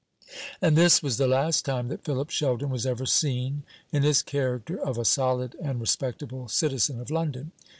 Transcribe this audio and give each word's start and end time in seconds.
And 0.63 0.75
this 0.75 1.03
was 1.03 1.17
the 1.17 1.27
last 1.27 1.63
time 1.63 1.87
that 1.89 2.03
Philip 2.03 2.31
Sheldon 2.31 2.71
was 2.71 2.87
ever 2.87 3.05
seen 3.05 3.61
in 3.91 4.01
his 4.01 4.23
character 4.23 4.79
of 4.79 4.97
a 4.97 5.05
solid 5.05 5.53
and 5.61 5.79
respectable 5.79 6.47
citizen 6.47 6.99
of 6.99 7.11
London. 7.11 7.51